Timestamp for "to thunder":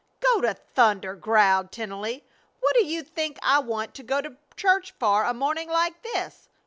0.41-1.13